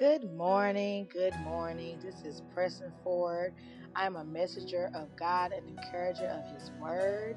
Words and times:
Good 0.00 0.34
morning, 0.34 1.08
good 1.12 1.34
morning. 1.44 1.98
This 2.02 2.22
is 2.24 2.40
Preston 2.54 2.90
Ford. 3.04 3.52
I'm 3.94 4.16
a 4.16 4.24
messenger 4.24 4.90
of 4.94 5.14
God 5.14 5.52
and 5.52 5.68
encourager 5.68 6.24
of 6.24 6.58
His 6.58 6.70
Word. 6.80 7.36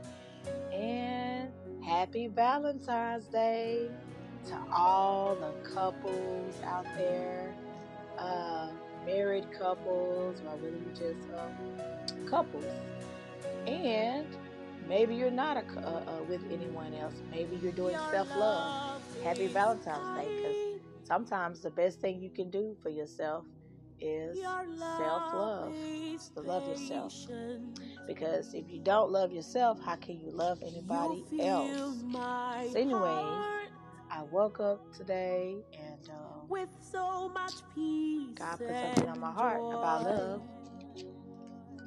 And 0.72 1.52
happy 1.84 2.28
Valentine's 2.28 3.26
Day 3.26 3.90
to 4.48 4.58
all 4.72 5.36
the 5.36 5.52
couples 5.72 6.56
out 6.64 6.86
there, 6.96 7.54
uh, 8.18 8.70
married 9.06 9.52
couples, 9.52 10.42
or 10.48 10.56
really 10.56 10.80
just 10.92 11.20
um, 11.38 12.26
couples. 12.30 12.64
And 13.68 14.26
maybe 14.88 15.16
you're 15.16 15.32
not 15.32 15.58
a, 15.58 15.66
uh, 15.80 15.82
uh, 15.82 16.24
with 16.30 16.50
anyone 16.50 16.94
else. 16.94 17.16
Maybe 17.30 17.58
you're 17.62 17.74
doing 17.74 17.98
self 18.10 18.34
love. 18.38 19.02
Happy 19.22 19.48
Valentine's 19.48 20.18
Day 20.18 20.34
because 20.38 20.63
sometimes 21.04 21.62
the 21.62 21.72
best 21.72 22.00
thing 22.00 22.22
you 22.22 22.30
can 22.30 22.50
do 22.50 22.76
for 22.82 22.90
yourself 22.90 23.46
is 24.00 24.38
self 24.40 25.34
love. 25.34 25.74
To 26.36 26.42
love 26.42 26.68
yourself. 26.68 27.14
Because 28.08 28.54
if 28.54 28.70
you 28.70 28.82
don't 28.84 29.12
love 29.12 29.32
yourself, 29.32 29.80
how 29.84 29.96
can 29.96 30.20
you 30.20 30.32
love 30.32 30.60
anybody 30.62 31.24
else? 31.40 32.04
So, 32.72 32.80
anyways, 32.80 33.70
I 34.12 34.24
woke 34.32 34.60
up 34.60 34.82
today 34.94 35.56
and 35.74 36.10
um, 36.10 36.48
with 36.50 36.70
so 36.82 37.30
much 37.30 37.54
peace 37.74 38.38
God 38.38 38.58
put 38.58 38.68
something 38.68 39.10
on 39.10 39.20
my 39.20 39.32
heart 39.32 39.62
about 39.62 40.04
love. 40.04 40.42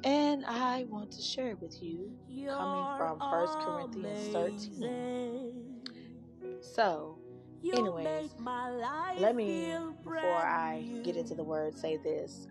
And 0.03 0.45
I 0.45 0.85
want 0.89 1.11
to 1.13 1.21
share 1.21 1.49
it 1.51 1.61
with 1.61 1.81
you 1.81 2.11
coming 2.47 2.97
from 2.97 3.19
1 3.19 3.47
Corinthians 3.65 4.33
13. 4.33 5.83
So, 6.61 7.19
Anyways, 7.73 8.29
let 9.19 9.35
me, 9.35 9.73
before 10.03 10.15
I 10.15 10.83
get 11.03 11.15
into 11.15 11.35
the 11.35 11.43
word, 11.43 11.77
say 11.77 11.97
this. 11.97 12.47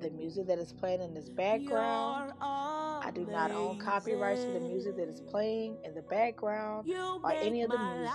The 0.00 0.10
music 0.10 0.48
that 0.48 0.58
is 0.58 0.72
playing 0.72 1.00
in 1.00 1.14
this 1.14 1.28
background, 1.28 2.32
I 2.40 3.10
do 3.14 3.24
not 3.26 3.50
own 3.52 3.78
copyrights 3.78 4.42
to 4.42 4.52
the 4.52 4.60
music 4.60 4.96
that 4.96 5.08
is 5.08 5.20
playing 5.20 5.76
in 5.84 5.94
the 5.94 6.02
background 6.02 6.88
or 7.22 7.32
any 7.32 7.62
of 7.62 7.70
the 7.70 7.78
music 7.78 8.12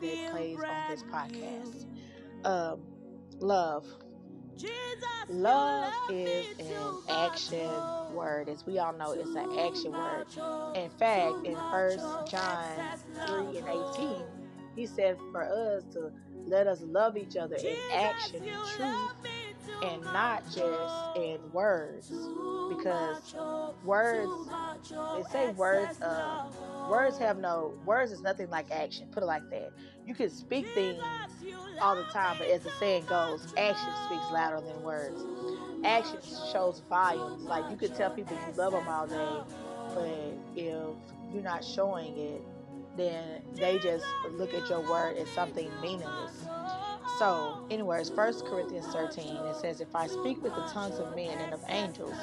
that 0.00 0.30
plays 0.32 0.58
on 0.58 0.90
this 0.90 1.02
podcast. 1.04 1.86
Um, 2.44 2.80
love. 3.38 3.86
Love 5.28 5.92
is 6.10 6.58
an 6.58 6.98
action 7.08 7.70
word. 8.12 8.48
As 8.48 8.66
we 8.66 8.78
all 8.78 8.92
know, 8.92 9.12
it's 9.12 9.34
an 9.34 9.58
action 9.58 9.92
word. 9.92 10.26
In 10.76 10.90
fact, 10.90 11.46
in 11.46 11.54
First 11.70 12.04
John 12.30 12.64
3 13.26 13.58
and 13.58 13.68
18, 13.68 14.22
he 14.80 14.86
said 14.86 15.18
for 15.30 15.42
us 15.42 15.84
to 15.92 16.10
let 16.46 16.66
us 16.66 16.80
love 16.80 17.18
each 17.18 17.36
other 17.36 17.56
in 17.56 17.76
action 17.92 18.42
and 18.42 18.66
truth 18.76 19.12
and 19.84 20.02
not 20.04 20.42
just 20.46 21.16
in 21.16 21.38
words. 21.52 22.08
Because 22.74 23.34
words, 23.84 24.30
they 24.88 25.22
say 25.30 25.52
words, 25.52 26.00
uh, 26.00 26.46
words 26.90 27.18
have 27.18 27.38
no, 27.38 27.74
words 27.84 28.10
is 28.10 28.22
nothing 28.22 28.48
like 28.48 28.70
action. 28.70 29.06
Put 29.12 29.22
it 29.22 29.26
like 29.26 29.48
that. 29.50 29.70
You 30.06 30.14
can 30.14 30.30
speak 30.30 30.66
things 30.68 31.02
all 31.82 31.94
the 31.94 32.04
time, 32.04 32.36
but 32.38 32.48
as 32.48 32.62
the 32.62 32.70
saying 32.78 33.04
goes, 33.04 33.52
action 33.58 33.90
speaks 34.06 34.24
louder 34.32 34.62
than 34.66 34.82
words. 34.82 35.22
Action 35.84 36.18
shows 36.52 36.82
volumes. 36.88 37.42
Like 37.42 37.70
you 37.70 37.76
could 37.76 37.94
tell 37.94 38.10
people 38.10 38.34
you 38.34 38.54
love 38.54 38.72
them 38.72 38.88
all 38.88 39.06
day, 39.06 39.52
but 39.94 40.08
if 40.56 41.34
you're 41.34 41.42
not 41.42 41.62
showing 41.64 42.16
it, 42.16 42.42
then 42.96 43.42
they 43.54 43.78
just 43.78 44.04
look 44.32 44.52
at 44.54 44.68
your 44.68 44.80
word 44.88 45.16
as 45.16 45.28
something 45.30 45.70
meaningless. 45.82 46.44
So, 47.18 47.66
anyways, 47.70 48.10
1 48.10 48.40
Corinthians 48.46 48.86
13, 48.86 49.36
it 49.36 49.56
says, 49.56 49.80
If 49.80 49.94
I 49.94 50.06
speak 50.06 50.42
with 50.42 50.54
the 50.54 50.62
tongues 50.72 50.98
of 50.98 51.14
men 51.14 51.38
and 51.38 51.52
of 51.52 51.62
angels, 51.68 52.14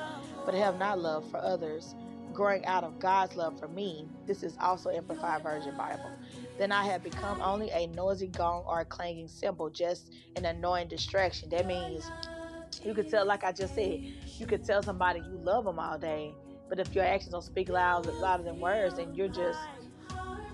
but 0.45 0.55
have 0.55 0.79
not 0.79 0.99
love 0.99 1.29
for 1.29 1.37
others, 1.37 1.93
growing 2.33 2.65
out 2.65 2.83
of 2.83 2.99
God's 2.99 3.35
love 3.35 3.59
for 3.59 3.67
me, 3.67 4.07
this 4.25 4.43
is 4.43 4.55
also 4.59 4.89
Amplified 4.89 5.43
Version 5.43 5.75
Bible, 5.77 6.11
then 6.57 6.71
I 6.71 6.83
have 6.85 7.03
become 7.03 7.41
only 7.41 7.69
a 7.71 7.87
noisy 7.87 8.27
gong 8.27 8.63
or 8.67 8.81
a 8.81 8.85
clanging 8.85 9.27
cymbal, 9.27 9.69
just 9.69 10.13
an 10.35 10.45
annoying 10.45 10.87
distraction. 10.87 11.49
That 11.49 11.67
means 11.67 12.09
you 12.83 12.93
could 12.93 13.09
tell, 13.09 13.25
like 13.25 13.43
I 13.43 13.51
just 13.51 13.75
said, 13.75 14.01
you 14.39 14.45
could 14.45 14.65
tell 14.65 14.81
somebody 14.83 15.19
you 15.19 15.37
love 15.37 15.65
them 15.65 15.79
all 15.79 15.97
day, 15.97 16.33
but 16.69 16.79
if 16.79 16.93
your 16.95 17.05
actions 17.05 17.31
don't 17.33 17.43
speak 17.43 17.69
loud, 17.69 18.05
louder 18.05 18.43
than 18.43 18.59
words, 18.59 18.95
then 18.95 19.13
you're 19.15 19.27
just 19.27 19.59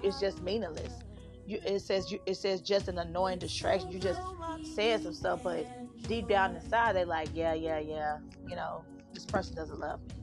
it's 0.03 0.19
just 0.19 0.41
meaningless. 0.41 1.03
You, 1.45 1.59
it 1.65 1.81
says 1.81 2.11
you, 2.11 2.19
it 2.25 2.35
says 2.35 2.61
just 2.61 2.89
an 2.89 2.99
annoying 2.99 3.39
distraction. 3.39 3.91
You 3.91 3.99
just 3.99 4.21
saying 4.63 5.01
some 5.01 5.13
stuff, 5.13 5.41
but 5.43 5.67
deep 6.07 6.27
down 6.29 6.55
inside 6.55 6.95
they're 6.95 7.05
like, 7.05 7.29
yeah, 7.33 7.53
yeah, 7.53 7.79
yeah. 7.79 8.19
You 8.47 8.57
know, 8.57 8.85
this 9.13 9.25
person 9.25 9.55
doesn't 9.55 9.79
love 9.79 10.01
me. 10.01 10.15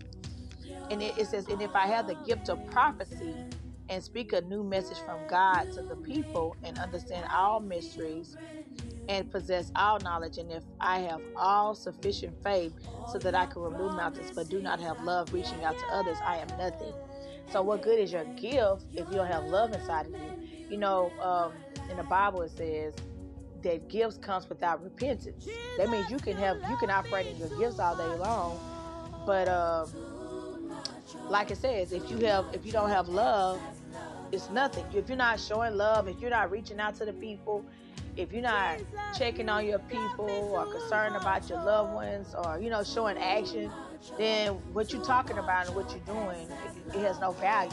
And 0.91 1.03
it, 1.03 1.19
it 1.19 1.27
says, 1.27 1.49
and 1.49 1.63
if 1.63 1.75
I 1.77 1.87
have 1.89 2.07
the 2.07 2.17
gift 2.17 2.49
of 2.49 2.65
prophecy 2.67 3.47
and 3.89 4.03
speak 4.03 4.33
a 4.33 4.43
new 4.43 4.65
message 4.65 5.01
from 5.05 5.27
God 5.27 5.71
to 5.73 5.83
the 5.83 5.97
people 5.97 6.57
and 6.65 6.79
understand 6.79 7.27
all 7.33 7.61
mysteries 7.61 8.39
and 9.09 9.31
possess 9.31 9.73
all 9.77 10.01
knowledge, 10.01 10.39
and 10.39 10.53
if 10.53 10.65
I 10.81 11.01
have 11.01 11.23
all 11.37 11.75
sufficient 11.75 12.43
faith 12.43 12.75
so 13.05 13.19
that 13.21 13.35
I 13.35 13.47
can 13.47 13.63
remove 13.63 13.95
mountains, 13.95 14.33
but 14.33 14.49
do 14.49 14.61
not 14.61 14.81
have 14.81 15.01
love 15.01 15.33
reaching 15.33 15.65
out 15.65 15.79
to 15.79 15.87
others, 15.93 16.21
I 16.25 16.39
am 16.39 16.57
nothing. 16.57 16.95
So, 17.49 17.63
what 17.63 17.83
good 17.83 17.99
is 17.99 18.13
your 18.13 18.25
gift 18.25 18.87
if 18.93 19.09
you 19.09 19.17
don't 19.17 19.27
have 19.27 19.45
love 19.45 19.73
inside 19.73 20.07
of 20.07 20.13
you? 20.13 20.49
You 20.69 20.77
know, 20.79 21.11
um, 21.21 21.53
in 21.91 21.97
the 21.97 22.05
Bible 22.05 22.43
it 22.43 22.51
says 22.57 22.95
that 23.63 23.89
gifts 23.89 24.17
comes 24.19 24.49
without 24.49 24.83
repentance. 24.83 25.49
That 25.77 25.91
means 25.91 26.11
you 26.11 26.19
can 26.19 26.37
have 26.37 26.59
you 26.69 26.77
can 26.77 26.91
operate 26.91 27.27
in 27.27 27.37
your 27.37 27.49
gifts 27.59 27.79
all 27.79 27.97
day 27.97 28.05
long, 28.19 28.59
but 29.27 29.49
um, 29.49 29.91
like 31.29 31.51
it 31.51 31.59
says, 31.59 31.93
if 31.93 32.11
you 32.11 32.19
have 32.27 32.47
if 32.53 32.65
you 32.65 32.73
don't 32.73 32.91
have 32.91 33.09
love, 33.09 33.61
it's 34.33 34.51
nothing. 34.51 34.85
If 34.95 35.09
you're 35.09 35.19
not 35.19 35.41
showing 35.41 35.77
love, 35.77 36.09
if 36.09 36.21
you're 36.21 36.31
not 36.31 36.51
reaching 36.51 36.79
out 36.81 36.95
to 36.97 37.05
the 37.05 37.13
people, 37.13 37.65
if 38.17 38.33
you're 38.33 38.43
not 38.43 38.79
checking 39.17 39.49
on 39.49 39.67
your 39.67 39.79
people 39.81 40.31
or 40.31 40.67
concerned 40.67 41.17
about 41.17 41.49
your 41.49 41.63
loved 41.63 41.95
ones 41.95 42.35
or 42.45 42.61
you 42.61 42.71
know 42.71 42.83
showing 42.83 43.19
action 43.19 43.71
then 44.17 44.53
what 44.73 44.93
you're 44.93 45.05
talking 45.05 45.39
about 45.39 45.67
and 45.67 45.77
what 45.77 45.91
you're 45.91 46.15
doing, 46.15 46.49
it, 46.49 46.97
it 46.97 47.01
has 47.01 47.19
no 47.21 47.33
value. 47.33 47.71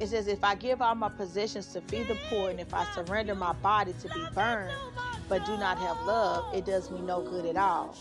It 0.00 0.08
says, 0.08 0.26
if 0.26 0.42
I 0.42 0.54
give 0.54 0.82
all 0.82 0.94
my 0.94 1.08
possessions 1.08 1.68
to 1.68 1.80
feed 1.82 2.08
the 2.08 2.16
poor, 2.28 2.50
and 2.50 2.58
if 2.58 2.74
I 2.74 2.84
surrender 2.94 3.34
my 3.34 3.52
body 3.54 3.94
to 4.02 4.08
be 4.08 4.24
burned, 4.34 4.74
but 5.28 5.46
do 5.46 5.56
not 5.56 5.78
have 5.78 6.00
love, 6.04 6.52
it 6.54 6.64
does 6.64 6.90
me 6.90 7.00
no 7.00 7.22
good 7.22 7.46
at 7.46 7.56
all. 7.56 7.96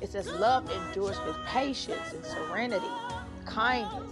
It 0.00 0.10
says, 0.10 0.26
love 0.28 0.70
endures 0.70 1.18
with 1.26 1.36
patience 1.46 2.12
and 2.12 2.24
serenity, 2.24 2.86
kindness. 3.44 4.10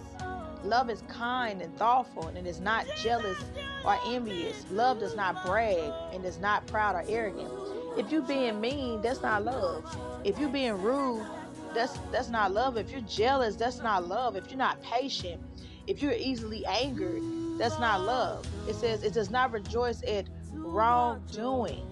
Love 0.64 0.90
is 0.90 1.02
kind 1.08 1.62
and 1.62 1.74
thoughtful 1.76 2.28
and 2.28 2.46
is 2.46 2.60
not 2.60 2.84
jealous 3.02 3.38
or 3.84 3.96
envious. 4.06 4.66
Love 4.70 5.00
does 5.00 5.16
not 5.16 5.44
brag 5.46 5.90
and 6.12 6.24
is 6.24 6.38
not 6.38 6.66
proud 6.66 6.94
or 6.94 7.04
arrogant. 7.08 7.50
If 7.96 8.12
you're 8.12 8.22
being 8.22 8.60
mean, 8.60 9.00
that's 9.00 9.22
not 9.22 9.44
love. 9.44 9.84
If 10.22 10.38
you're 10.38 10.50
being 10.50 10.80
rude, 10.82 11.26
that's 11.74 11.98
that's 12.10 12.28
not 12.28 12.52
love. 12.52 12.76
If 12.76 12.90
you're 12.90 13.00
jealous, 13.02 13.56
that's 13.56 13.78
not 13.78 14.08
love. 14.08 14.36
If 14.36 14.48
you're 14.48 14.58
not 14.58 14.82
patient, 14.82 15.40
if 15.86 16.02
you're 16.02 16.12
easily 16.12 16.64
angered, 16.66 17.22
that's 17.58 17.78
not 17.78 18.02
love. 18.02 18.46
It 18.68 18.74
says 18.74 19.02
it 19.02 19.12
does 19.12 19.30
not 19.30 19.52
rejoice 19.52 20.02
at 20.04 20.28
wrongdoing, 20.52 21.86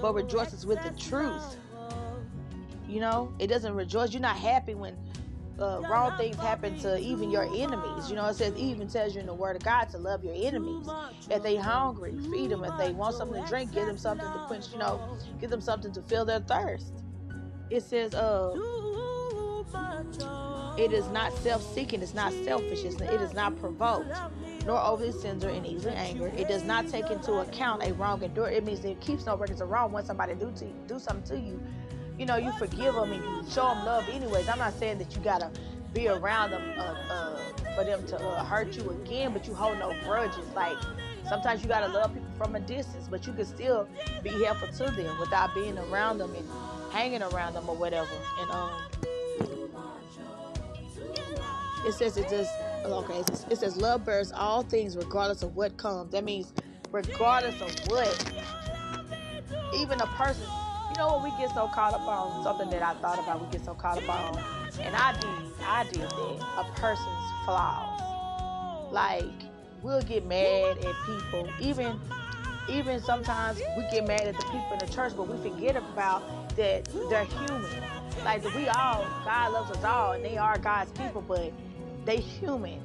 but 0.00 0.14
rejoices 0.14 0.66
with 0.66 0.82
the 0.82 0.90
truth. 0.98 1.56
You 2.88 3.00
know, 3.00 3.32
it 3.38 3.48
doesn't 3.48 3.74
rejoice. 3.74 4.12
You're 4.12 4.22
not 4.22 4.36
happy 4.36 4.74
when 4.74 4.96
uh, 5.60 5.82
wrong 5.90 6.16
things 6.16 6.36
happen 6.36 6.78
to 6.78 6.98
even 6.98 7.30
your 7.30 7.44
enemies. 7.44 8.08
You 8.08 8.16
know, 8.16 8.26
it 8.26 8.34
says 8.34 8.54
even 8.56 8.88
tells 8.88 9.14
you 9.14 9.20
in 9.20 9.26
the 9.26 9.34
Word 9.34 9.56
of 9.56 9.62
God 9.62 9.90
to 9.90 9.98
love 9.98 10.24
your 10.24 10.34
enemies. 10.34 10.88
If 11.30 11.42
they 11.42 11.56
hungry, 11.56 12.16
feed 12.30 12.50
them. 12.50 12.64
If 12.64 12.78
they 12.78 12.92
want 12.92 13.16
something 13.16 13.42
to 13.42 13.48
drink, 13.48 13.72
give 13.72 13.86
them 13.86 13.98
something 13.98 14.26
to 14.26 14.44
quench. 14.46 14.72
You 14.72 14.78
know, 14.78 15.18
give 15.40 15.50
them 15.50 15.60
something 15.60 15.92
to 15.92 16.02
fill 16.02 16.24
their 16.24 16.40
thirst 16.40 16.92
it 17.70 17.82
says, 17.82 18.14
uh, 18.14 18.54
it 20.78 20.92
is 20.92 21.08
not 21.08 21.32
self-seeking, 21.38 22.02
it's 22.02 22.14
not 22.14 22.32
selfish, 22.44 22.84
it's, 22.84 23.00
it 23.00 23.20
is 23.20 23.34
not 23.34 23.58
provoked, 23.58 24.14
nor 24.64 24.78
overly 24.78 25.12
sincere 25.12 25.50
and 25.50 25.66
easily 25.66 25.94
angered. 25.94 26.34
It 26.34 26.48
does 26.48 26.64
not 26.64 26.88
take 26.88 27.10
into 27.10 27.34
account 27.34 27.82
a 27.82 27.92
wrong 27.94 28.22
endure. 28.22 28.48
It 28.48 28.64
means 28.64 28.84
it 28.84 29.00
keeps 29.00 29.26
no 29.26 29.36
records 29.36 29.60
of 29.60 29.70
wrong 29.70 29.92
when 29.92 30.04
somebody 30.04 30.34
do 30.34 30.52
to 30.52 30.64
do 30.86 30.98
something 30.98 31.36
to 31.36 31.42
you. 31.42 31.60
You 32.18 32.26
know, 32.26 32.36
you 32.36 32.52
forgive 32.52 32.94
them 32.94 33.12
and 33.12 33.22
you 33.22 33.50
show 33.50 33.66
them 33.68 33.84
love 33.84 34.08
anyways. 34.08 34.48
I'm 34.48 34.58
not 34.58 34.74
saying 34.78 34.98
that 34.98 35.14
you 35.14 35.22
gotta 35.22 35.50
be 35.92 36.08
around 36.08 36.50
them 36.50 36.62
uh, 36.76 36.94
uh, 37.10 37.38
for 37.74 37.84
them 37.84 38.06
to 38.06 38.16
uh, 38.16 38.44
hurt 38.44 38.76
you 38.76 38.90
again, 38.90 39.32
but 39.32 39.46
you 39.46 39.54
hold 39.54 39.78
no 39.78 39.94
grudges. 40.04 40.46
Like 40.54 40.76
sometimes 41.28 41.62
you 41.62 41.68
gotta 41.68 41.92
love 41.92 42.12
people 42.12 42.28
from 42.36 42.54
a 42.56 42.60
distance, 42.60 43.08
but 43.08 43.26
you 43.26 43.32
can 43.32 43.46
still 43.46 43.88
be 44.22 44.30
helpful 44.44 44.68
to 44.68 44.92
them 44.92 45.18
without 45.18 45.54
being 45.54 45.78
around 45.78 46.18
them 46.18 46.34
and 46.34 46.48
hanging 46.90 47.22
around 47.22 47.54
them 47.54 47.68
or 47.68 47.76
whatever. 47.76 48.08
And 48.40 48.50
um, 48.50 48.70
it 51.86 51.92
says 51.92 52.16
it 52.16 52.28
just 52.28 52.50
okay. 52.84 53.20
It 53.50 53.56
says, 53.58 53.76
love 53.76 54.04
bears 54.04 54.32
all 54.32 54.62
things 54.62 54.96
regardless 54.96 55.42
of 55.42 55.56
what 55.56 55.76
comes. 55.76 56.12
That 56.12 56.24
means 56.24 56.52
regardless 56.90 57.60
of 57.60 57.88
what 57.88 58.32
even 59.74 60.00
a 60.00 60.06
person, 60.06 60.44
you 60.90 60.96
know 60.96 61.08
what, 61.08 61.22
we 61.22 61.30
get 61.38 61.54
so 61.54 61.68
caught 61.68 61.94
up 61.94 62.00
on 62.00 62.42
something 62.42 62.70
that 62.70 62.82
I 62.82 62.94
thought 62.94 63.18
about, 63.18 63.44
we 63.44 63.50
get 63.52 63.64
so 63.64 63.74
caught 63.74 64.02
up 64.02 64.08
on, 64.08 64.38
and 64.80 64.96
I 64.96 65.12
did, 65.12 65.52
I 65.62 65.84
did 65.84 66.02
that, 66.02 66.46
a 66.58 66.64
person's 66.74 67.30
flaws. 67.44 68.00
Like, 68.92 69.24
we'll 69.82 70.02
get 70.02 70.26
mad 70.26 70.78
at 70.78 70.94
people, 71.06 71.48
even 71.60 72.00
even 72.68 73.00
sometimes 73.02 73.60
we 73.76 73.82
get 73.90 74.06
mad 74.06 74.22
at 74.22 74.36
the 74.36 74.44
people 74.44 74.72
in 74.72 74.78
the 74.78 74.92
church, 74.92 75.12
but 75.16 75.28
we 75.28 75.50
forget 75.50 75.76
about 75.76 76.22
that 76.56 76.88
they're 77.08 77.24
human. 77.24 77.82
Like 78.24 78.44
we 78.54 78.68
all, 78.68 79.06
God 79.24 79.52
loves 79.52 79.70
us 79.70 79.84
all, 79.84 80.12
and 80.12 80.24
they 80.24 80.36
are 80.36 80.58
God's 80.58 80.90
people, 80.92 81.22
but 81.26 81.52
they 82.04 82.18
human. 82.18 82.80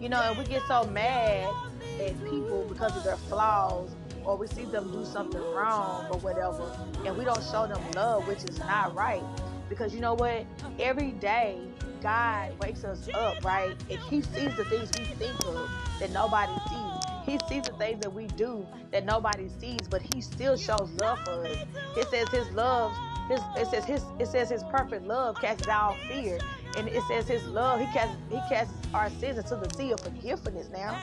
You 0.00 0.08
know, 0.08 0.20
and 0.20 0.36
we 0.38 0.44
get 0.44 0.62
so 0.68 0.84
mad 0.84 1.52
at 2.00 2.22
people 2.24 2.66
because 2.68 2.96
of 2.96 3.04
their 3.04 3.16
flaws, 3.16 3.90
or 4.24 4.36
we 4.36 4.46
see 4.46 4.64
them 4.64 4.90
do 4.92 5.04
something 5.04 5.40
wrong 5.52 6.06
or 6.10 6.18
whatever, 6.18 6.70
and 7.04 7.16
we 7.16 7.24
don't 7.24 7.42
show 7.44 7.66
them 7.66 7.80
love, 7.92 8.26
which 8.26 8.44
is 8.44 8.58
not 8.58 8.94
right. 8.94 9.22
Because 9.68 9.94
you 9.94 10.00
know 10.00 10.14
what? 10.14 10.44
Every 10.78 11.12
day, 11.12 11.60
God 12.02 12.52
wakes 12.60 12.84
us 12.84 13.08
up, 13.14 13.42
right? 13.44 13.74
And 13.90 13.98
He 14.10 14.20
sees 14.20 14.54
the 14.56 14.64
things 14.66 14.90
we 14.98 15.04
think 15.04 15.38
of 15.46 15.68
that 16.00 16.10
nobody 16.10 16.52
sees. 16.68 16.83
He 17.24 17.38
sees 17.48 17.64
the 17.64 17.72
things 17.72 18.00
that 18.02 18.12
we 18.12 18.26
do 18.26 18.66
that 18.90 19.04
nobody 19.04 19.48
sees, 19.60 19.88
but 19.88 20.02
he 20.14 20.20
still 20.20 20.56
shows 20.56 20.90
love 21.00 21.18
for 21.20 21.46
us. 21.46 21.56
Oh 21.76 22.00
it 22.00 22.08
says 22.08 22.28
his 22.28 22.50
love, 22.54 22.92
his 23.28 23.40
it 23.56 23.66
says 23.68 23.84
his 23.84 24.04
it 24.18 24.26
says 24.26 24.50
his 24.50 24.62
perfect 24.64 25.06
love 25.06 25.40
casts 25.40 25.68
out 25.68 25.96
fear. 26.08 26.38
And 26.76 26.88
it 26.88 27.02
says 27.04 27.26
his 27.28 27.46
love, 27.46 27.80
he 27.80 27.86
casts 27.86 28.16
he 28.30 28.36
casts 28.48 28.74
our 28.92 29.08
sins 29.10 29.38
into 29.38 29.56
the 29.56 29.72
sea 29.74 29.92
of 29.92 30.00
forgiveness 30.00 30.68
now. 30.72 30.96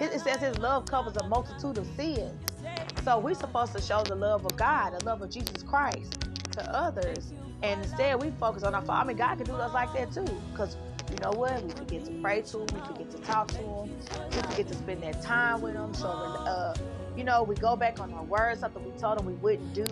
It 0.00 0.18
says 0.20 0.40
his 0.40 0.58
love 0.58 0.86
covers 0.86 1.16
a 1.16 1.26
multitude 1.28 1.78
of 1.78 1.86
sins. 1.96 2.32
So 3.04 3.18
we're 3.18 3.34
supposed 3.34 3.72
to 3.74 3.80
show 3.80 4.02
the 4.02 4.14
love 4.14 4.44
of 4.44 4.56
God, 4.56 4.98
the 4.98 5.04
love 5.04 5.22
of 5.22 5.30
Jesus 5.30 5.62
Christ 5.62 6.20
to 6.52 6.74
others. 6.74 7.32
And 7.62 7.82
instead 7.82 8.20
we 8.20 8.30
focus 8.32 8.62
on 8.62 8.74
our 8.74 8.82
Father. 8.82 9.04
I 9.04 9.08
mean, 9.08 9.16
God 9.16 9.36
can 9.36 9.46
do 9.46 9.54
us 9.54 9.72
like 9.72 9.92
that 9.94 10.12
too. 10.12 10.24
Because 10.50 10.76
know 11.20 11.32
what? 11.32 11.62
We 11.62 11.70
forget 11.70 12.04
to 12.06 12.12
pray 12.22 12.42
to 12.42 12.58
him. 12.58 12.66
We 12.74 12.80
forget 12.80 13.10
to 13.10 13.18
talk 13.18 13.48
to 13.48 13.58
him. 13.58 13.90
We 14.30 14.42
forget 14.42 14.68
to 14.68 14.74
spend 14.74 15.02
that 15.02 15.22
time 15.22 15.60
with 15.60 15.74
him. 15.74 15.94
So, 15.94 16.08
uh, 16.08 16.74
you 17.16 17.24
know, 17.24 17.42
we 17.42 17.54
go 17.54 17.76
back 17.76 18.00
on 18.00 18.12
our 18.12 18.24
words, 18.24 18.60
something 18.60 18.84
we 18.84 18.98
told 18.98 19.18
them 19.18 19.26
we 19.26 19.34
wouldn't 19.34 19.74
do, 19.74 19.84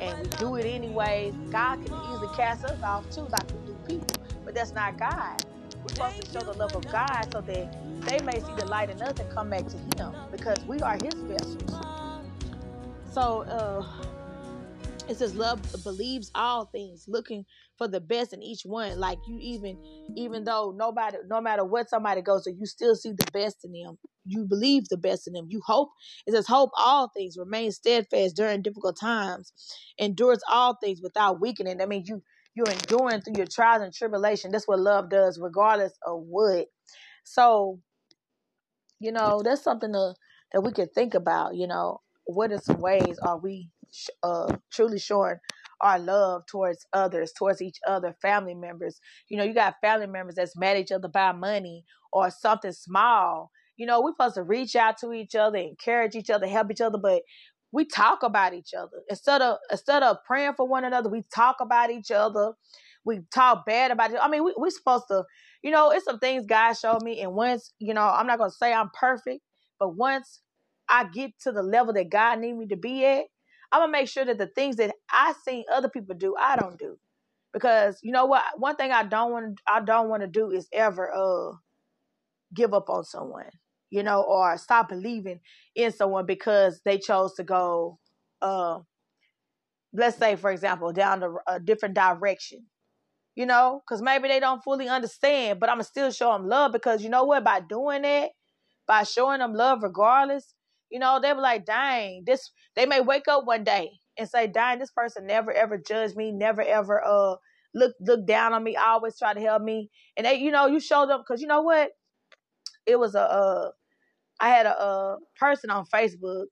and 0.00 0.22
we 0.22 0.28
do 0.38 0.56
it 0.56 0.66
anyways. 0.66 1.34
God 1.50 1.84
can 1.84 1.94
easily 2.10 2.28
cast 2.36 2.64
us 2.64 2.82
off 2.82 3.08
too, 3.10 3.22
like 3.22 3.44
we 3.52 3.66
do 3.66 3.76
people. 3.86 4.16
But 4.44 4.54
that's 4.54 4.72
not 4.72 4.98
God. 4.98 5.44
We're 5.82 5.88
supposed 5.88 6.22
to 6.22 6.32
show 6.32 6.44
the 6.44 6.58
love 6.58 6.74
of 6.74 6.90
God 6.90 7.28
so 7.32 7.40
that 7.42 8.06
they 8.06 8.20
may 8.20 8.40
see 8.40 8.54
the 8.56 8.66
light 8.66 8.90
in 8.90 9.02
us 9.02 9.18
and 9.18 9.30
come 9.30 9.50
back 9.50 9.66
to 9.68 9.76
Him 9.76 10.14
because 10.30 10.64
we 10.66 10.80
are 10.80 10.94
His 11.02 11.14
vessels. 11.14 11.80
So, 13.12 13.42
uh, 13.42 13.86
it 15.08 15.18
says 15.18 15.34
love 15.34 15.60
believes 15.82 16.30
all 16.34 16.66
things 16.66 17.04
looking 17.08 17.44
for 17.76 17.88
the 17.88 18.00
best 18.00 18.32
in 18.32 18.42
each 18.42 18.62
one. 18.64 18.98
Like 18.98 19.18
you 19.26 19.38
even 19.40 19.78
even 20.16 20.44
though 20.44 20.72
nobody 20.76 21.18
no 21.26 21.40
matter 21.40 21.64
what 21.64 21.90
somebody 21.90 22.22
goes 22.22 22.44
through 22.44 22.56
you 22.58 22.66
still 22.66 22.94
see 22.96 23.12
the 23.12 23.26
best 23.32 23.64
in 23.64 23.72
them. 23.72 23.98
You 24.26 24.46
believe 24.46 24.88
the 24.88 24.96
best 24.96 25.26
in 25.26 25.34
them. 25.34 25.46
You 25.48 25.60
hope 25.64 25.90
it 26.26 26.32
says 26.32 26.46
hope 26.46 26.70
all 26.78 27.10
things 27.14 27.36
remain 27.38 27.70
steadfast 27.72 28.36
during 28.36 28.62
difficult 28.62 28.98
times 28.98 29.52
endures 29.98 30.42
all 30.50 30.76
things 30.82 31.00
without 31.02 31.40
weakening. 31.40 31.78
That 31.78 31.88
means 31.88 32.08
you 32.08 32.22
you're 32.54 32.70
enduring 32.70 33.20
through 33.22 33.34
your 33.36 33.46
trials 33.46 33.82
and 33.82 33.92
tribulation. 33.92 34.52
That's 34.52 34.68
what 34.68 34.78
love 34.78 35.10
does 35.10 35.38
regardless 35.42 35.92
of 36.06 36.22
what. 36.22 36.66
So 37.24 37.80
you 39.00 39.12
know 39.12 39.42
that's 39.42 39.62
something 39.62 39.92
to, 39.92 40.14
that 40.52 40.62
we 40.62 40.72
can 40.72 40.88
think 40.88 41.14
about 41.14 41.56
you 41.56 41.66
know. 41.66 42.00
What 42.26 42.52
are 42.52 42.58
some 42.58 42.80
ways 42.80 43.18
are 43.18 43.38
we 43.38 43.68
uh, 44.22 44.56
truly 44.72 44.98
showing 44.98 45.36
our 45.80 45.98
love 45.98 46.42
towards 46.46 46.86
others, 46.92 47.32
towards 47.32 47.60
each 47.60 47.78
other, 47.86 48.14
family 48.22 48.54
members. 48.54 49.00
You 49.28 49.36
know, 49.36 49.44
you 49.44 49.54
got 49.54 49.76
family 49.80 50.06
members 50.06 50.36
that's 50.36 50.56
mad 50.56 50.76
at 50.76 50.82
each 50.82 50.92
other 50.92 51.08
by 51.08 51.32
money 51.32 51.84
or 52.12 52.30
something 52.30 52.72
small. 52.72 53.50
You 53.76 53.86
know, 53.86 54.00
we're 54.00 54.12
supposed 54.12 54.36
to 54.36 54.42
reach 54.42 54.76
out 54.76 54.98
to 54.98 55.12
each 55.12 55.34
other, 55.34 55.58
encourage 55.58 56.14
each 56.14 56.30
other, 56.30 56.46
help 56.46 56.70
each 56.70 56.80
other, 56.80 56.98
but 56.98 57.22
we 57.72 57.84
talk 57.84 58.22
about 58.22 58.54
each 58.54 58.72
other 58.72 59.02
instead 59.10 59.42
of 59.42 59.58
instead 59.70 60.02
of 60.04 60.18
praying 60.24 60.54
for 60.56 60.66
one 60.66 60.84
another. 60.84 61.10
We 61.10 61.24
talk 61.34 61.56
about 61.60 61.90
each 61.90 62.12
other. 62.12 62.52
We 63.04 63.20
talk 63.34 63.66
bad 63.66 63.90
about 63.90 64.12
it. 64.12 64.18
I 64.22 64.28
mean, 64.28 64.44
we, 64.44 64.54
we're 64.56 64.70
supposed 64.70 65.04
to, 65.08 65.24
you 65.62 65.70
know, 65.72 65.90
it's 65.90 66.04
some 66.04 66.20
things 66.20 66.46
God 66.46 66.74
showed 66.74 67.02
me, 67.02 67.20
and 67.20 67.34
once, 67.34 67.72
you 67.80 67.92
know, 67.92 68.02
I'm 68.02 68.26
not 68.26 68.38
gonna 68.38 68.50
say 68.50 68.72
I'm 68.72 68.90
perfect, 68.98 69.40
but 69.78 69.96
once 69.96 70.40
I 70.88 71.04
get 71.04 71.32
to 71.42 71.52
the 71.52 71.62
level 71.62 71.92
that 71.94 72.10
God 72.10 72.38
need 72.38 72.54
me 72.54 72.66
to 72.68 72.76
be 72.76 73.04
at, 73.04 73.24
I'm 73.74 73.82
gonna 73.82 73.92
make 73.92 74.08
sure 74.08 74.24
that 74.24 74.38
the 74.38 74.46
things 74.48 74.76
that 74.76 74.94
I 75.10 75.34
seen 75.44 75.64
other 75.72 75.88
people 75.90 76.14
do, 76.16 76.36
I 76.40 76.56
don't 76.56 76.78
do. 76.78 76.98
Because 77.52 77.98
you 78.02 78.12
know 78.12 78.26
what? 78.26 78.44
One 78.58 78.76
thing 78.76 78.92
I 78.92 79.04
don't 79.04 79.32
want 79.32 79.60
I 79.68 79.80
don't 79.80 80.08
want 80.08 80.22
to 80.22 80.28
do 80.28 80.52
is 80.52 80.68
ever 80.72 81.12
uh 81.14 81.56
give 82.54 82.74
up 82.74 82.90
on 82.90 83.04
someone, 83.04 83.50
you 83.90 84.02
know, 84.04 84.22
or 84.22 84.56
stop 84.58 84.88
believing 84.90 85.40
in 85.74 85.92
someone 85.92 86.26
because 86.26 86.82
they 86.84 86.98
chose 86.98 87.34
to 87.34 87.44
go 87.44 87.98
uh 88.42 88.80
let's 89.94 90.18
say 90.18 90.36
for 90.36 90.50
example 90.50 90.92
down 90.92 91.24
a 91.46 91.60
different 91.60 91.94
direction 91.94 92.66
you 93.36 93.46
know 93.46 93.82
because 93.86 94.02
maybe 94.02 94.28
they 94.28 94.40
don't 94.40 94.64
fully 94.64 94.88
understand 94.88 95.60
but 95.60 95.70
i'm 95.70 95.82
still 95.82 96.10
show 96.10 96.32
them 96.32 96.48
love 96.48 96.72
because 96.72 97.02
you 97.02 97.08
know 97.10 97.24
what 97.24 97.44
by 97.44 97.60
doing 97.60 98.02
that 98.02 98.30
by 98.86 99.04
showing 99.04 99.40
them 99.40 99.54
love 99.54 99.82
regardless 99.82 100.54
you 100.94 101.00
know, 101.00 101.20
they 101.22 101.34
were 101.34 101.42
like, 101.42 101.66
dang, 101.66 102.24
this 102.26 102.52
they 102.76 102.86
may 102.86 103.02
wake 103.02 103.28
up 103.28 103.46
one 103.46 103.64
day 103.64 103.92
and 104.18 104.30
say, 104.30 104.48
dang, 104.48 104.80
this 104.80 104.92
person 104.92 105.26
never 105.28 105.52
ever 105.52 105.78
judged 105.78 106.16
me, 106.16 106.32
never 106.32 106.62
ever 106.62 107.04
uh 107.06 107.36
look 107.74 107.94
look 108.00 108.26
down 108.26 108.54
on 108.54 108.64
me, 108.64 108.76
always 108.76 109.18
try 109.18 109.34
to 109.34 109.40
help 109.42 109.62
me. 109.62 109.90
And 110.16 110.26
they, 110.26 110.36
you 110.36 110.52
know, 110.52 110.68
you 110.68 110.80
show 110.80 111.06
them 111.06 111.20
because 111.20 111.42
you 111.42 111.48
know 111.48 111.62
what? 111.62 111.90
It 112.86 112.98
was 112.98 113.14
a 113.16 113.22
uh 113.22 113.70
I 114.40 114.50
had 114.50 114.66
a, 114.66 114.82
a 114.82 115.18
person 115.38 115.70
on 115.70 115.86
Facebook 115.94 116.46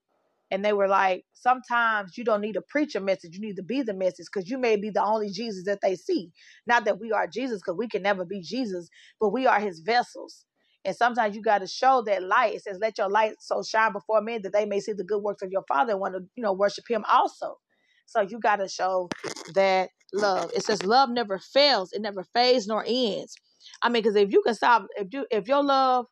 and 0.50 0.64
they 0.64 0.72
were 0.74 0.88
like, 0.88 1.24
sometimes 1.34 2.18
you 2.18 2.24
don't 2.24 2.40
need 2.42 2.54
to 2.54 2.62
preach 2.68 2.96
a 2.96 3.00
message, 3.00 3.34
you 3.36 3.42
need 3.42 3.56
to 3.56 3.64
be 3.64 3.82
the 3.82 3.94
message 3.94 4.26
because 4.32 4.50
you 4.50 4.58
may 4.58 4.76
be 4.76 4.90
the 4.90 5.04
only 5.04 5.30
Jesus 5.30 5.64
that 5.66 5.80
they 5.82 5.96
see. 5.96 6.30
Not 6.66 6.86
that 6.86 7.00
we 7.00 7.12
are 7.12 7.26
Jesus, 7.28 7.60
because 7.60 7.78
we 7.78 7.88
can 7.88 8.02
never 8.02 8.24
be 8.24 8.42
Jesus, 8.42 8.88
but 9.20 9.30
we 9.30 9.46
are 9.46 9.60
his 9.60 9.80
vessels. 9.80 10.46
And 10.84 10.96
sometimes 10.96 11.36
you 11.36 11.42
got 11.42 11.58
to 11.58 11.66
show 11.66 12.02
that 12.06 12.22
light. 12.22 12.54
It 12.54 12.62
says, 12.62 12.78
"Let 12.80 12.98
your 12.98 13.08
light 13.08 13.34
so 13.40 13.62
shine 13.62 13.92
before 13.92 14.20
men 14.20 14.42
that 14.42 14.52
they 14.52 14.66
may 14.66 14.80
see 14.80 14.92
the 14.92 15.04
good 15.04 15.22
works 15.22 15.42
of 15.42 15.52
your 15.52 15.64
Father 15.68 15.92
and 15.92 16.00
want 16.00 16.14
to, 16.14 16.22
you 16.34 16.42
know, 16.42 16.52
worship 16.52 16.84
Him 16.88 17.04
also." 17.10 17.58
So 18.06 18.20
you 18.20 18.40
got 18.40 18.56
to 18.56 18.68
show 18.68 19.08
that 19.54 19.90
love. 20.12 20.50
It 20.54 20.64
says, 20.64 20.84
"Love 20.84 21.10
never 21.10 21.38
fails. 21.38 21.92
It 21.92 22.02
never 22.02 22.24
fades 22.34 22.66
nor 22.66 22.84
ends." 22.86 23.36
I 23.82 23.88
mean, 23.88 24.02
because 24.02 24.16
if 24.16 24.32
you 24.32 24.42
can 24.42 24.54
stop, 24.54 24.86
if 24.96 25.08
you 25.12 25.26
if 25.30 25.46
your 25.46 25.62
love, 25.62 26.06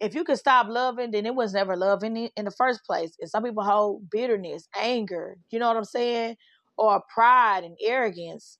if 0.00 0.14
you 0.14 0.24
can 0.24 0.36
stop 0.36 0.68
loving, 0.68 1.10
then 1.10 1.26
it 1.26 1.34
was 1.34 1.52
never 1.52 1.76
love 1.76 2.04
in 2.04 2.14
the, 2.14 2.30
in 2.36 2.44
the 2.44 2.50
first 2.52 2.84
place. 2.84 3.12
And 3.20 3.30
some 3.30 3.42
people 3.42 3.64
hold 3.64 4.10
bitterness, 4.10 4.68
anger. 4.76 5.36
You 5.50 5.58
know 5.58 5.68
what 5.68 5.76
I'm 5.76 5.84
saying? 5.84 6.36
Or 6.76 7.02
pride 7.12 7.64
and 7.64 7.76
arrogance 7.82 8.58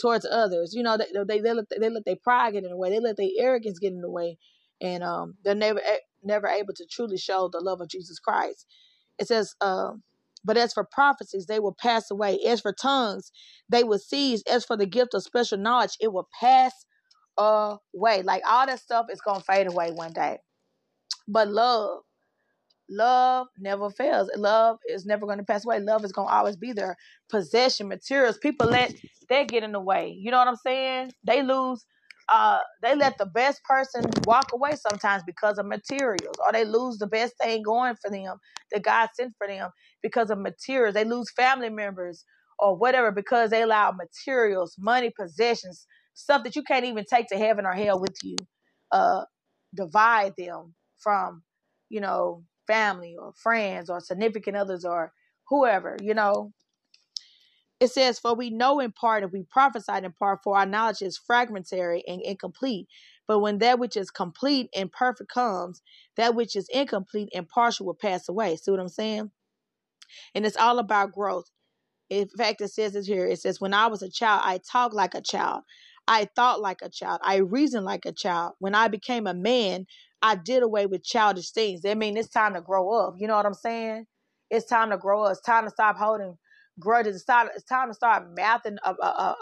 towards 0.00 0.26
others. 0.30 0.72
You 0.74 0.82
know, 0.82 0.96
they 0.96 1.06
they, 1.28 1.40
they 1.40 1.52
let 1.52 1.66
they 1.78 1.88
let 1.88 2.04
their 2.04 2.16
pride 2.22 2.54
get 2.54 2.64
in 2.64 2.70
the 2.70 2.76
way. 2.76 2.90
They 2.90 3.00
let 3.00 3.16
their 3.16 3.28
arrogance 3.38 3.78
get 3.78 3.92
in 3.92 4.00
the 4.00 4.10
way 4.10 4.38
and 4.80 5.02
um, 5.04 5.34
they're 5.44 5.54
never 5.54 5.80
never 6.24 6.48
able 6.48 6.74
to 6.74 6.86
truly 6.90 7.18
show 7.18 7.48
the 7.52 7.60
love 7.60 7.80
of 7.80 7.88
Jesus 7.88 8.18
Christ. 8.18 8.66
It 9.18 9.28
says, 9.28 9.54
uh, 9.60 9.92
but 10.44 10.56
as 10.56 10.72
for 10.72 10.84
prophecies, 10.84 11.46
they 11.46 11.60
will 11.60 11.76
pass 11.80 12.10
away. 12.10 12.38
As 12.46 12.60
for 12.60 12.72
tongues, 12.72 13.32
they 13.68 13.84
will 13.84 13.98
cease. 13.98 14.42
As 14.50 14.64
for 14.64 14.76
the 14.76 14.86
gift 14.86 15.14
of 15.14 15.22
special 15.22 15.58
knowledge, 15.58 15.96
it 16.00 16.12
will 16.12 16.28
pass 16.40 16.72
away. 17.38 18.22
Like 18.22 18.42
all 18.48 18.66
that 18.66 18.80
stuff 18.80 19.06
is 19.10 19.20
gonna 19.20 19.40
fade 19.40 19.68
away 19.68 19.92
one 19.92 20.12
day. 20.12 20.38
But 21.28 21.48
love, 21.48 22.00
love 22.90 23.48
never 23.58 23.90
fails. 23.90 24.30
Love 24.36 24.78
is 24.88 25.06
never 25.06 25.26
going 25.26 25.38
to 25.38 25.44
pass 25.44 25.64
away. 25.64 25.80
Love 25.80 26.04
is 26.04 26.12
going 26.12 26.28
to 26.28 26.34
always 26.34 26.56
be 26.56 26.72
there. 26.72 26.96
Possession, 27.28 27.88
materials, 27.88 28.38
people 28.38 28.68
let 28.68 28.94
that 29.28 29.48
get 29.48 29.64
in 29.64 29.72
the 29.72 29.80
way. 29.80 30.16
You 30.18 30.30
know 30.30 30.38
what 30.38 30.48
I'm 30.48 30.56
saying? 30.56 31.12
They 31.24 31.42
lose 31.42 31.84
uh, 32.28 32.58
they 32.82 32.96
let 32.96 33.18
the 33.18 33.26
best 33.26 33.62
person 33.64 34.02
walk 34.26 34.50
away 34.52 34.72
sometimes 34.76 35.22
because 35.26 35.58
of 35.58 35.66
materials, 35.66 36.36
or 36.44 36.52
they 36.52 36.64
lose 36.64 36.98
the 36.98 37.06
best 37.06 37.34
thing 37.42 37.62
going 37.62 37.96
for 38.02 38.10
them 38.10 38.38
that 38.72 38.82
God 38.84 39.10
sent 39.14 39.34
for 39.38 39.46
them 39.48 39.70
because 40.02 40.30
of 40.30 40.38
materials. 40.38 40.94
They 40.94 41.04
lose 41.04 41.30
family 41.32 41.70
members 41.70 42.24
or 42.58 42.76
whatever 42.76 43.12
because 43.12 43.50
they 43.50 43.62
allow 43.62 43.92
materials, 43.92 44.76
money, 44.78 45.12
possessions, 45.18 45.86
stuff 46.14 46.44
that 46.44 46.56
you 46.56 46.64
can't 46.64 46.86
even 46.86 47.04
take 47.08 47.28
to 47.28 47.38
heaven 47.38 47.66
or 47.66 47.72
hell 47.72 48.00
with 48.00 48.16
you, 48.22 48.36
uh, 48.92 49.22
divide 49.76 50.34
them 50.38 50.74
from, 50.98 51.42
you 51.90 52.00
know, 52.00 52.44
family 52.66 53.16
or 53.20 53.32
friends 53.42 53.90
or 53.90 54.00
significant 54.00 54.56
others 54.56 54.84
or 54.84 55.12
whoever, 55.48 55.96
you 56.02 56.14
know, 56.14 56.52
it 57.80 57.88
says, 57.88 58.18
For 58.18 58.34
we 58.34 58.50
know 58.50 58.80
in 58.80 58.92
part 58.92 59.22
and 59.22 59.32
we 59.32 59.42
prophesied 59.42 60.04
in 60.04 60.12
part, 60.12 60.40
for 60.42 60.56
our 60.56 60.66
knowledge 60.66 61.02
is 61.02 61.18
fragmentary 61.18 62.02
and 62.06 62.22
incomplete. 62.22 62.88
But 63.28 63.40
when 63.40 63.58
that 63.58 63.78
which 63.78 63.96
is 63.96 64.10
complete 64.10 64.70
and 64.74 64.90
perfect 64.90 65.30
comes, 65.30 65.82
that 66.16 66.34
which 66.34 66.56
is 66.56 66.68
incomplete 66.72 67.28
and 67.34 67.48
partial 67.48 67.86
will 67.86 67.94
pass 67.94 68.28
away. 68.28 68.56
See 68.56 68.70
what 68.70 68.80
I'm 68.80 68.88
saying? 68.88 69.30
And 70.34 70.46
it's 70.46 70.56
all 70.56 70.78
about 70.78 71.12
growth. 71.12 71.50
In 72.08 72.28
fact, 72.28 72.60
it 72.60 72.68
says 72.68 72.94
it 72.94 73.04
here. 73.04 73.26
It 73.26 73.40
says, 73.40 73.60
When 73.60 73.74
I 73.74 73.88
was 73.88 74.02
a 74.02 74.10
child, 74.10 74.42
I 74.44 74.58
talked 74.58 74.94
like 74.94 75.14
a 75.14 75.20
child. 75.20 75.62
I 76.08 76.28
thought 76.36 76.60
like 76.60 76.82
a 76.82 76.88
child. 76.88 77.20
I 77.24 77.36
reasoned 77.38 77.84
like 77.84 78.06
a 78.06 78.12
child. 78.12 78.52
When 78.60 78.74
I 78.74 78.88
became 78.88 79.26
a 79.26 79.34
man, 79.34 79.86
I 80.22 80.36
did 80.36 80.62
away 80.62 80.86
with 80.86 81.04
childish 81.04 81.50
things. 81.50 81.84
I 81.84 81.94
mean, 81.94 82.16
it's 82.16 82.28
time 82.28 82.54
to 82.54 82.60
grow 82.60 82.90
up. 82.92 83.14
You 83.18 83.26
know 83.26 83.36
what 83.36 83.44
I'm 83.44 83.54
saying? 83.54 84.06
It's 84.48 84.66
time 84.66 84.90
to 84.90 84.98
grow 84.98 85.24
up. 85.24 85.32
It's 85.32 85.40
time 85.40 85.64
to 85.64 85.70
stop 85.70 85.96
holding 85.98 86.38
grudges. 86.80 87.16
It's 87.16 87.24
time, 87.24 87.48
it's 87.54 87.64
time 87.64 87.88
to 87.88 87.94
start 87.94 88.34
mathing 88.34 88.76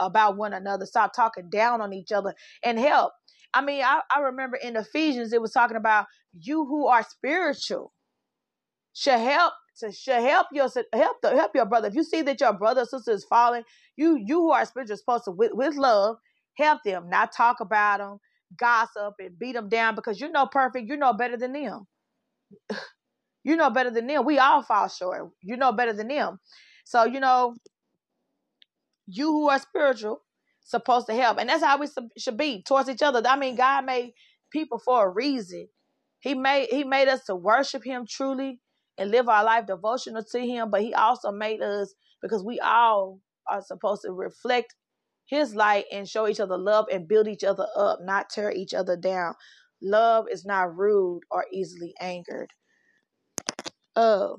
about 0.01 0.37
one 0.37 0.53
another. 0.53 0.87
Stop 0.87 1.13
talking 1.15 1.51
down 1.51 1.81
on 1.81 1.93
each 1.93 2.13
other 2.13 2.35
and 2.63 2.79
help. 2.79 3.13
I 3.53 3.63
mean, 3.63 3.83
I, 3.85 4.01
I 4.15 4.21
remember 4.21 4.57
in 4.57 4.77
Ephesians, 4.77 5.33
it 5.33 5.41
was 5.41 5.53
talking 5.53 5.77
about 5.77 6.07
you 6.33 6.65
who 6.67 6.89
are 6.89 7.05
spiritual 7.05 7.93
should 8.93 9.19
help 9.19 9.53
to 9.79 9.93
should 9.93 10.23
help 10.23 10.47
your 10.53 10.69
help 10.93 11.17
the, 11.23 11.31
help 11.31 11.53
your 11.55 11.67
brother. 11.67 11.89
If 11.89 11.95
you 11.95 12.05
see 12.05 12.23
that 12.23 12.41
your 12.41 12.53
brother 12.53 12.83
or 12.83 12.87
sister 12.87 13.13
is 13.13 13.25
falling, 13.25 13.65
you 13.97 14.17
you 14.17 14.37
who 14.41 14.53
are 14.53 14.65
spiritual 14.65 14.97
supposed 14.97 15.25
to 15.25 15.31
with, 15.33 15.53
with 15.55 15.77
love 15.77 16.17
help 16.57 16.81
them, 16.85 17.11
not 17.11 17.33
talk 17.33 17.61
about 17.61 17.99
them, 17.99 18.19
gossip 18.57 19.15
and 19.19 19.39
beat 19.39 19.55
them 19.55 19.69
down 19.69 19.95
because 19.95 20.21
you're 20.21 20.31
no 20.31 20.47
perfect. 20.47 20.89
You 20.89 20.97
know 20.97 21.13
better 21.13 21.37
than 21.37 21.53
them. 21.53 21.87
you 23.45 23.57
know 23.57 23.71
better 23.71 23.91
than 23.91 24.07
them. 24.07 24.25
We 24.25 24.39
all 24.39 24.63
fall 24.63 24.89
short. 24.89 25.31
You 25.43 25.57
know 25.57 25.73
better 25.73 25.93
than 25.93 26.09
them. 26.09 26.39
So 26.85 27.05
you 27.05 27.21
know, 27.21 27.57
you 29.07 29.27
who 29.27 29.51
are 29.51 29.59
spiritual 29.59 30.23
supposed 30.63 31.07
to 31.09 31.15
help, 31.15 31.39
and 31.39 31.49
that's 31.49 31.65
how 31.65 31.79
we 31.79 31.87
should 32.19 32.37
be 32.37 32.63
towards 32.63 32.89
each 32.89 33.03
other. 33.03 33.23
I 33.27 33.37
mean, 33.37 33.57
God 33.57 33.85
made 33.85 34.13
people 34.53 34.79
for 34.79 35.07
a 35.07 35.11
reason. 35.11 35.69
He 36.21 36.35
made 36.35 36.69
He 36.71 36.85
made 36.85 37.09
us 37.09 37.25
to 37.27 37.35
worship 37.37 37.85
Him 37.85 38.07
truly 38.09 38.61
and 38.99 39.11
live 39.11 39.29
our 39.29 39.45
life 39.45 39.67
devotional 39.67 40.23
to 40.33 40.41
him, 40.41 40.71
but 40.71 40.83
he 40.83 40.95
also 40.95 41.33
made 41.33 41.61
us 41.61 41.95
because 42.23 42.45
we 42.45 42.61
all 42.61 43.21
are 43.51 43.63
supposed 43.63 44.03
to 44.03 44.13
reflect 44.13 44.75
his 45.27 45.55
light 45.55 45.85
and 45.93 46.09
show 46.09 46.29
each 46.29 46.41
other 46.41 46.57
love 46.57 46.87
and 46.93 47.09
build 47.09 47.27
each 47.27 47.45
other 47.45 47.67
up, 47.77 47.99
not 48.03 48.31
tear 48.31 48.53
each 48.53 48.75
other 48.75 48.97
down. 48.97 49.35
Love 49.83 50.27
is 50.31 50.45
not 50.45 50.77
rude 50.77 51.21
or 51.31 51.45
easily 51.53 51.95
angered. 52.01 52.51
Uh, 53.97 54.31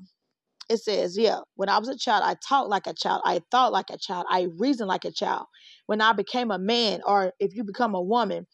it 0.68 0.78
says, 0.78 1.16
yeah, 1.16 1.40
when 1.54 1.68
I 1.68 1.78
was 1.78 1.88
a 1.88 1.96
child, 1.96 2.24
I 2.24 2.36
talked 2.46 2.68
like 2.68 2.86
a 2.86 2.94
child. 2.94 3.22
I 3.24 3.40
thought 3.50 3.72
like 3.72 3.90
a 3.90 3.98
child. 3.98 4.26
I 4.28 4.48
reasoned 4.58 4.88
like 4.88 5.04
a 5.04 5.12
child. 5.12 5.46
When 5.86 6.00
I 6.00 6.12
became 6.12 6.50
a 6.50 6.58
man, 6.58 7.00
or 7.06 7.32
if 7.38 7.54
you 7.54 7.62
become 7.64 7.94
a 7.94 8.02
woman, 8.02 8.46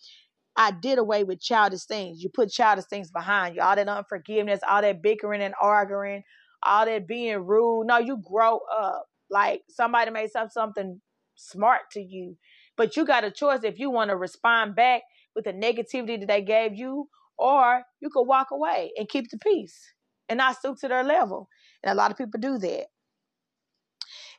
I 0.56 0.70
did 0.70 0.98
away 0.98 1.24
with 1.24 1.40
childish 1.40 1.84
things. 1.84 2.22
You 2.22 2.28
put 2.28 2.50
childish 2.50 2.84
things 2.84 3.10
behind 3.10 3.56
you, 3.56 3.62
all 3.62 3.76
that 3.76 3.88
unforgiveness, 3.88 4.60
all 4.68 4.82
that 4.82 5.02
bickering 5.02 5.40
and 5.40 5.54
arguing, 5.60 6.22
all 6.62 6.84
that 6.84 7.08
being 7.08 7.38
rude. 7.38 7.86
No, 7.86 7.98
you 7.98 8.18
grow 8.22 8.60
up. 8.76 9.06
Like 9.30 9.62
somebody 9.70 10.10
may 10.10 10.26
say 10.26 10.44
something 10.50 11.00
smart 11.36 11.80
to 11.92 12.00
you, 12.00 12.36
but 12.76 12.96
you 12.96 13.06
got 13.06 13.24
a 13.24 13.30
choice 13.30 13.60
if 13.64 13.78
you 13.78 13.88
want 13.90 14.10
to 14.10 14.16
respond 14.16 14.76
back 14.76 15.02
with 15.34 15.46
the 15.46 15.52
negativity 15.54 16.20
that 16.20 16.28
they 16.28 16.42
gave 16.42 16.74
you, 16.74 17.08
or 17.38 17.82
you 18.00 18.10
could 18.12 18.24
walk 18.24 18.48
away 18.52 18.92
and 18.98 19.08
keep 19.08 19.30
the 19.30 19.38
peace 19.38 19.80
and 20.28 20.38
not 20.38 20.56
stoop 20.56 20.78
to 20.80 20.88
their 20.88 21.04
level. 21.04 21.48
And 21.82 21.92
a 21.92 21.94
lot 21.94 22.10
of 22.10 22.18
people 22.18 22.40
do 22.40 22.58
that. 22.58 22.86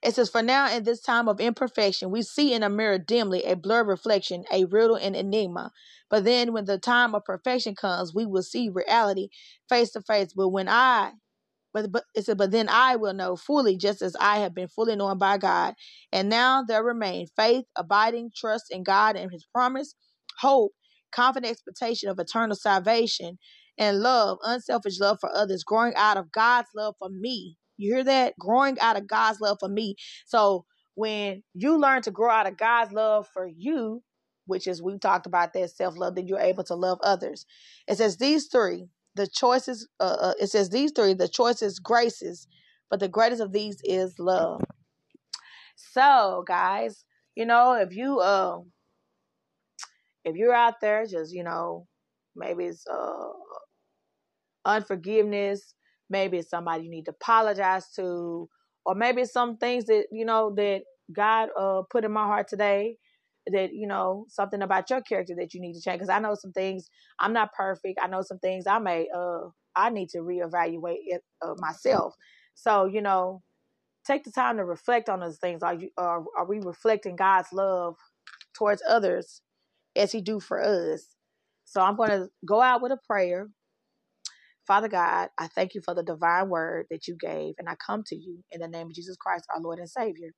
It 0.02 0.16
says, 0.16 0.30
For 0.30 0.42
now, 0.42 0.74
in 0.74 0.84
this 0.84 1.02
time 1.02 1.30
of 1.30 1.40
imperfection, 1.40 2.12
we 2.12 2.22
see 2.24 2.54
in 2.54 2.64
a 2.64 2.70
mirror 2.70 2.98
dimly 2.98 3.44
a 3.44 3.56
blurred 3.56 3.88
reflection, 3.88 4.44
a 4.52 4.66
riddle 4.66 4.96
and 4.96 5.16
enigma. 5.16 5.72
But 6.10 6.26
then, 6.26 6.52
when 6.52 6.66
the 6.66 6.78
time 6.78 7.16
of 7.16 7.24
perfection 7.24 7.76
comes, 7.76 8.14
we 8.14 8.26
will 8.26 8.44
see 8.44 8.70
reality 8.70 9.30
face 9.70 9.92
to 9.92 10.02
face. 10.02 10.34
But 10.36 10.50
when 10.50 10.68
I 10.68 11.14
but, 11.74 11.92
but 11.92 12.04
it 12.16 12.26
said, 12.26 12.38
but 12.38 12.52
then 12.52 12.70
I 12.70 12.96
will 12.96 13.14
know 13.14 13.36
fully, 13.36 13.78
just 13.78 14.02
as 14.02 14.16
I 14.20 14.40
have 14.40 14.54
been 14.54 14.68
fully 14.68 14.96
known 14.96 15.18
by 15.18 15.38
God. 15.38 15.74
And 16.12 16.30
now 16.30 16.64
there 16.64 16.84
remain 16.84 17.28
faith, 17.36 17.66
abiding 17.76 18.32
trust 18.36 18.66
in 18.72 18.84
God 18.84 19.16
and 19.16 19.32
His 19.32 19.46
promise, 19.54 19.96
hope, 20.40 20.72
confident 21.12 21.52
expectation 21.52 22.10
of 22.10 22.20
eternal 22.20 22.56
salvation, 22.56 23.40
and 23.78 24.00
love, 24.00 24.38
unselfish 24.44 25.00
love 25.00 25.18
for 25.20 25.36
others, 25.36 25.64
growing 25.64 25.94
out 25.96 26.18
of 26.18 26.32
God's 26.32 26.70
love 26.76 26.96
for 27.00 27.10
me. 27.10 27.58
You 27.78 27.96
hear 27.96 28.04
that? 28.04 28.38
Growing 28.40 28.80
out 28.80 28.98
of 28.98 29.08
God's 29.08 29.42
love 29.42 29.58
for 29.60 29.70
me. 29.70 29.96
So 30.26 30.66
when 30.96 31.44
you 31.54 31.78
learn 31.78 32.02
to 32.04 32.12
grow 32.12 32.30
out 32.30 32.48
of 32.48 32.58
God's 32.58 32.92
love 32.92 33.28
for 33.34 33.48
you, 33.48 34.04
which 34.46 34.68
is 34.68 34.82
we 34.82 34.98
talked 35.00 35.26
about 35.26 35.54
that 35.54 35.72
self 35.72 35.98
love, 35.98 36.16
then 36.16 36.28
you're 36.28 36.40
able 36.40 36.64
to 36.66 36.76
love 36.76 37.00
others. 37.04 37.46
It 37.88 37.98
says 37.98 38.18
these 38.18 38.48
three, 38.48 38.88
the 39.16 39.28
choices. 39.28 39.88
Uh, 40.00 40.18
uh, 40.20 40.34
it 40.40 40.48
says 40.48 40.70
these 40.70 40.92
three, 40.92 41.14
the 41.14 41.28
choices, 41.28 41.80
graces, 41.80 42.48
but 42.90 43.00
the 43.00 43.08
greatest 43.08 43.42
of 43.42 43.54
these 43.54 43.78
is 43.84 44.20
love. 44.20 44.62
So, 45.76 46.44
guys, 46.48 47.06
you 47.36 47.46
know, 47.46 47.74
if 47.74 47.96
you 47.96 48.20
uh, 48.20 48.60
if 50.26 50.36
you're 50.36 50.54
out 50.54 50.80
there, 50.82 51.06
just 51.06 51.34
you 51.34 51.44
know, 51.44 51.88
maybe 52.36 52.66
it's 52.66 52.86
uh, 52.88 53.30
unforgiveness, 54.66 55.74
maybe 56.10 56.38
it's 56.38 56.50
somebody 56.50 56.84
you 56.86 56.90
need 56.90 57.06
to 57.06 57.12
apologize 57.12 57.92
to, 57.96 58.50
or 58.86 58.96
maybe 58.96 59.26
some 59.26 59.58
things 59.58 59.86
that 59.86 60.06
you 60.12 60.26
know 60.26 60.54
that 60.56 60.82
God 61.12 61.50
uh 61.60 61.82
put 61.90 62.06
in 62.06 62.12
my 62.12 62.26
heart 62.26 62.48
today 62.48 62.98
that 63.48 63.74
you 63.74 63.88
know 63.88 64.26
something 64.30 64.62
about 64.62 64.90
your 64.90 65.02
character 65.02 65.36
that 65.38 65.54
you 65.54 65.62
need 65.62 65.74
to 65.74 65.82
change. 65.82 65.98
Because 66.00 66.10
i 66.10 66.20
know 66.20 66.36
some 66.36 66.54
things 66.54 66.90
i'm 67.20 67.34
not 67.34 67.54
perfect. 67.54 68.00
I 68.02 68.08
know 68.08 68.22
some 68.22 68.40
things 68.40 68.66
i 68.68 68.80
may 68.80 69.08
uh 69.16 69.42
i 69.76 69.90
need 69.90 70.10
to 70.10 70.20
reevaluate 70.20 71.02
it 71.06 71.22
uh, 71.42 71.56
myself. 71.58 72.16
So 72.56 72.86
you 72.86 73.02
know 73.02 73.42
take 74.06 74.24
the 74.24 74.32
time 74.32 74.58
to 74.58 74.66
reflect 74.66 75.10
on 75.10 75.20
those 75.22 75.38
things. 75.40 75.64
Are 75.64 75.74
you 75.74 75.90
are, 75.98 76.24
are 76.38 76.46
we 76.48 76.60
reflecting 76.60 77.16
god's 77.16 77.52
love 77.54 77.96
towards 78.54 78.82
others 78.88 79.42
as 79.96 80.12
he 80.12 80.22
do 80.22 80.40
for 80.40 80.62
us 80.62 81.16
so 81.66 81.82
i'm 81.82 81.96
going 81.96 82.10
to 82.10 82.28
go 82.46 82.62
out 82.62 82.82
with 82.82 82.92
a 82.92 83.00
prayer 83.08 83.48
Father 84.68 84.90
God, 84.90 85.30
I 85.40 85.48
thank 85.48 85.76
you 85.76 85.82
for 85.84 85.96
the 85.96 86.04
divine 86.04 86.50
word 86.50 86.88
that 86.92 87.08
you 87.08 87.18
gave, 87.20 87.56
and 87.60 87.70
I 87.70 87.76
come 87.86 88.04
to 88.08 88.16
you 88.16 88.40
in 88.52 88.62
the 88.62 88.68
name 88.70 88.88
of 88.88 88.94
Jesus 88.94 89.18
Christ, 89.18 89.46
our 89.54 89.62
Lord 89.62 89.80
and 89.80 89.90
Savior. 89.90 90.30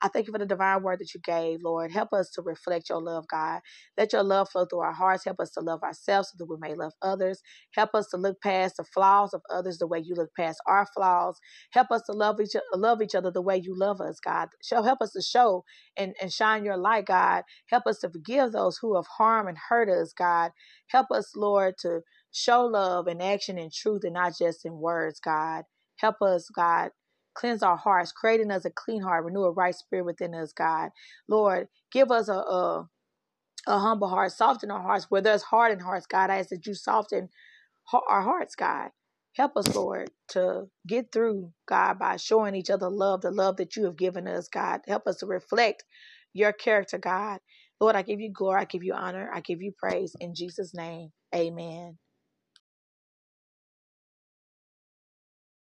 I 0.00 0.08
thank 0.08 0.26
you 0.26 0.32
for 0.32 0.38
the 0.38 0.46
divine 0.46 0.82
word 0.82 1.00
that 1.00 1.12
you 1.12 1.20
gave, 1.20 1.60
Lord. 1.62 1.90
Help 1.90 2.12
us 2.12 2.30
to 2.32 2.42
reflect 2.42 2.88
your 2.88 3.02
love, 3.02 3.24
God. 3.28 3.60
Let 3.96 4.12
your 4.12 4.22
love 4.22 4.48
flow 4.48 4.64
through 4.64 4.80
our 4.80 4.92
hearts. 4.92 5.24
Help 5.24 5.40
us 5.40 5.50
to 5.52 5.60
love 5.60 5.82
ourselves 5.82 6.28
so 6.28 6.36
that 6.38 6.46
we 6.48 6.56
may 6.60 6.74
love 6.74 6.92
others. 7.02 7.40
Help 7.74 7.90
us 7.94 8.06
to 8.10 8.16
look 8.16 8.40
past 8.40 8.76
the 8.76 8.84
flaws 8.84 9.34
of 9.34 9.42
others 9.50 9.78
the 9.78 9.86
way 9.88 9.98
you 9.98 10.14
look 10.14 10.30
past 10.38 10.58
our 10.68 10.86
flaws. 10.94 11.38
Help 11.72 11.90
us 11.90 12.02
to 12.06 12.12
love 12.12 12.40
each 12.40 12.54
love 12.74 13.02
each 13.02 13.14
other 13.14 13.30
the 13.32 13.42
way 13.42 13.56
you 13.56 13.76
love 13.76 14.00
us, 14.00 14.20
God. 14.24 14.48
Show 14.62 14.82
help 14.82 15.00
us 15.02 15.12
to 15.12 15.22
show 15.22 15.64
and, 15.96 16.14
and 16.20 16.32
shine 16.32 16.64
your 16.64 16.76
light, 16.76 17.06
God. 17.06 17.42
Help 17.68 17.86
us 17.86 17.98
to 18.00 18.10
forgive 18.10 18.52
those 18.52 18.78
who 18.80 18.94
have 18.94 19.06
harmed 19.18 19.48
and 19.48 19.58
hurt 19.68 19.88
us, 19.88 20.12
God. 20.12 20.52
Help 20.90 21.08
us, 21.10 21.32
Lord, 21.34 21.74
to 21.80 22.00
show 22.34 22.66
love 22.66 23.08
in 23.08 23.22
action 23.22 23.58
and 23.58 23.72
truth 23.72 24.02
and 24.04 24.14
not 24.14 24.34
just 24.38 24.66
in 24.66 24.74
words, 24.78 25.20
God. 25.20 25.64
Help 25.98 26.22
us, 26.22 26.50
God, 26.50 26.90
Cleanse 27.34 27.64
our 27.64 27.78
hearts, 27.78 28.12
creating 28.12 28.52
us 28.52 28.66
a 28.66 28.70
clean 28.70 29.02
heart, 29.02 29.24
renew 29.24 29.44
a 29.44 29.52
right 29.52 29.74
spirit 29.74 30.06
within 30.06 30.34
us, 30.36 30.52
God. 30.52 30.90
Lord, 31.28 31.68
give 31.92 32.12
us 32.12 32.28
a, 32.28 32.34
a, 32.34 32.90
a 33.66 33.78
humble 33.80 34.08
heart, 34.08 34.32
soften 34.32 34.70
our 34.70 34.82
hearts 34.82 35.06
where 35.10 35.22
there's 35.22 35.42
hardened 35.42 35.82
hearts, 35.82 36.06
God. 36.06 36.30
I 36.30 36.38
ask 36.38 36.50
that 36.50 36.66
you 36.66 36.74
soften 36.74 37.30
our 38.08 38.22
hearts, 38.22 38.56
God. 38.56 38.90
Help 39.36 39.56
us, 39.56 39.74
Lord, 39.74 40.10
to 40.30 40.66
get 40.86 41.12
through, 41.12 41.52
God, 41.68 41.98
by 41.98 42.16
showing 42.16 42.54
each 42.56 42.70
other 42.70 42.90
love, 42.90 43.22
the 43.22 43.30
love 43.32 43.56
that 43.58 43.76
you 43.76 43.84
have 43.86 43.96
given 43.96 44.28
us, 44.28 44.48
God. 44.48 44.82
Help 44.88 45.06
us 45.08 45.16
to 45.18 45.26
reflect 45.26 45.84
your 46.34 46.52
character, 46.52 46.98
God. 46.98 47.40
Lord, 47.80 47.96
I 47.96 48.02
give 48.02 48.20
you 48.20 48.32
glory, 48.32 48.62
I 48.62 48.64
give 48.66 48.84
you 48.84 48.94
honor, 48.94 49.30
I 49.34 49.40
give 49.40 49.62
you 49.62 49.72
praise. 49.78 50.14
In 50.20 50.34
Jesus' 50.34 50.74
name, 50.74 51.10
amen. 51.34 51.98